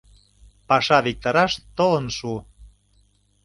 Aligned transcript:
Паша 0.67 0.97
виктараш 1.05 1.51
толын 1.77 2.05
шу... 2.17 2.31